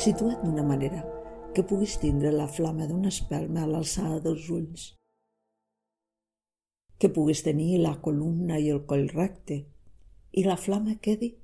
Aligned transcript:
situat 0.00 0.40
d'una 0.40 0.62
manera 0.64 1.02
que 1.52 1.62
puguis 1.66 1.98
tindre 2.00 2.30
la 2.32 2.46
flama 2.48 2.86
d'una 2.88 3.10
espelma 3.12 3.64
a 3.64 3.68
l'alçada 3.68 4.20
dels 4.24 4.46
ulls, 4.48 4.84
que 7.00 7.10
puguis 7.12 7.42
tenir 7.44 7.82
la 7.82 7.98
columna 8.04 8.56
i 8.56 8.70
el 8.72 8.80
coll 8.88 9.10
recte 9.12 9.58
i 10.32 10.44
la 10.46 10.56
flama 10.56 10.94
quedi 11.04 11.34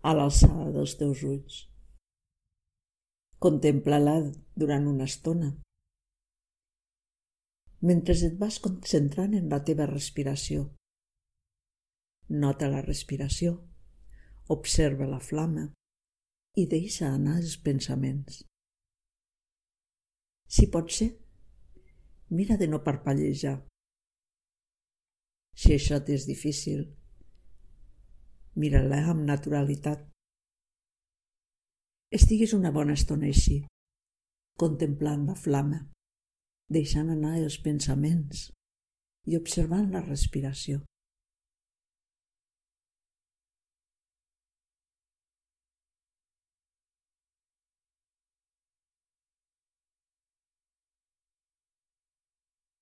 a 0.00 0.14
l'alçada 0.16 0.70
dels 0.72 0.94
teus 1.00 1.24
ulls. 1.28 1.58
Contempla-la 3.40 4.14
durant 4.62 4.86
una 4.88 5.08
estona, 5.10 5.50
mentre 7.90 8.16
et 8.28 8.38
vas 8.40 8.60
concentrant 8.64 9.36
en 9.36 9.52
la 9.52 9.60
teva 9.64 9.88
respiració. 9.90 10.70
Nota 12.30 12.68
la 12.72 12.80
respiració, 12.86 13.58
observa 14.56 15.08
la 15.08 15.20
flama 15.20 15.66
i 16.58 16.66
deixa 16.66 17.12
anar 17.14 17.36
els 17.38 17.56
pensaments. 17.62 18.40
Si 20.50 20.66
pot 20.66 20.90
ser, 20.90 21.10
mira 22.34 22.56
de 22.58 22.66
no 22.66 22.82
parpallejar. 22.82 23.60
Si 25.54 25.74
això 25.76 26.00
t'és 26.02 26.26
difícil, 26.26 26.82
mira-la 28.56 29.04
amb 29.12 29.22
naturalitat. 29.28 30.02
Estiguis 32.10 32.56
una 32.56 32.72
bona 32.74 32.98
estona 32.98 33.30
així, 33.30 33.60
contemplant 34.58 35.28
la 35.30 35.38
flama 35.38 35.84
deixant 36.70 37.10
anar 37.10 37.36
els 37.38 37.58
pensaments 37.62 38.48
i 39.30 39.36
observant 39.38 39.90
la 39.94 40.02
respiració. 40.06 40.80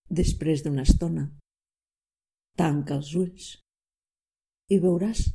Després 0.09 0.63
d'una 0.65 0.87
estona, 0.89 1.27
tanca 2.57 2.97
els 2.97 3.11
ulls 3.15 3.49
i 4.73 4.79
veuràs 4.81 5.27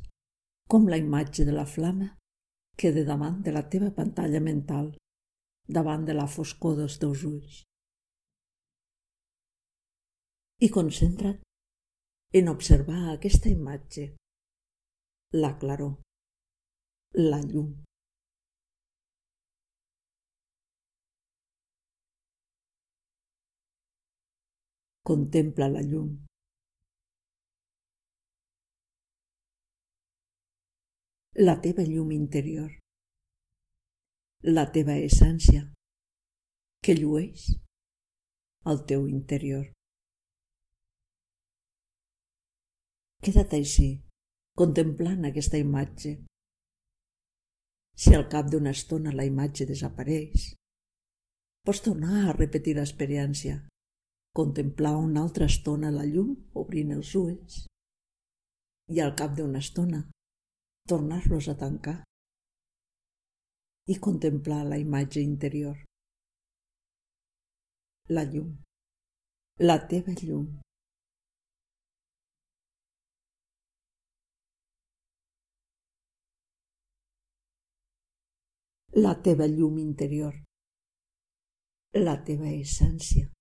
com 0.70 0.88
la 0.90 0.98
imatge 0.98 1.46
de 1.46 1.54
la 1.54 1.66
flama 1.66 2.08
queda 2.76 3.04
davant 3.06 3.38
de 3.46 3.54
la 3.54 3.62
teva 3.70 3.92
pantalla 3.94 4.40
mental, 4.42 4.90
davant 5.78 6.04
de 6.08 6.16
la 6.18 6.26
foscor 6.26 6.74
dels 6.80 6.98
teus 6.98 7.22
ulls 7.28 7.62
i 10.64 10.68
concentra't 10.74 11.40
en 12.38 12.50
observar 12.50 13.00
aquesta 13.12 13.50
imatge, 13.50 14.04
la 15.34 15.50
claror, 15.58 15.96
la 17.18 17.40
llum. 17.42 17.70
Contempla 25.04 25.66
la 25.68 25.82
llum. 25.84 26.12
La 31.46 31.60
teva 31.60 31.84
llum 31.84 32.14
interior. 32.16 32.70
La 34.56 34.64
teva 34.72 34.94
essència 35.08 35.66
que 36.80 36.94
llueix 36.96 37.50
al 38.72 38.80
teu 38.88 39.04
interior. 39.10 39.66
Queda't 43.20 43.58
així, 43.60 43.90
contemplant 44.56 45.28
aquesta 45.28 45.60
imatge. 45.60 46.14
Si 47.92 48.16
al 48.16 48.24
cap 48.32 48.48
d'una 48.48 48.72
estona 48.72 49.12
la 49.12 49.28
imatge 49.28 49.68
desapareix, 49.68 50.48
pots 51.60 51.84
tornar 51.90 52.24
a 52.24 52.36
repetir 52.40 52.78
l'experiència, 52.80 53.60
contemplar 54.34 54.96
una 54.96 55.22
altra 55.22 55.46
estona 55.52 55.92
la 55.94 56.06
llum 56.14 56.34
obrint 56.62 56.90
els 56.96 57.14
ulls 57.20 57.60
i 58.94 59.00
al 59.04 59.14
cap 59.20 59.36
d'una 59.38 59.62
estona 59.64 60.02
tornar-los 60.90 61.48
a 61.48 61.54
tancar 61.60 61.96
i 63.92 63.94
contemplar 64.06 64.64
la 64.64 64.76
imatge 64.80 65.20
interior. 65.20 65.76
La 68.16 68.24
llum, 68.24 68.50
la 69.60 69.76
teva 69.88 70.12
llum, 70.20 70.46
la 79.04 79.14
teva 79.28 79.46
llum 79.46 79.78
interior, 79.84 80.34
la 82.08 82.18
teva 82.28 82.52
essència. 82.52 83.33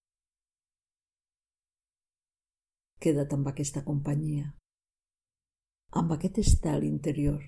Queda't 3.04 3.34
amb 3.36 3.50
aquesta 3.52 3.82
companyia, 3.84 4.46
amb 6.00 6.14
aquest 6.16 6.38
estel 6.40 6.86
interior, 6.88 7.42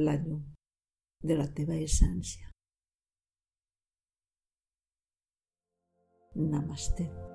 la 0.00 0.14
llum 0.22 0.46
de 1.20 1.36
la 1.36 1.48
teva 1.58 1.76
essència. 1.76 2.48
Namaste. 6.40 7.29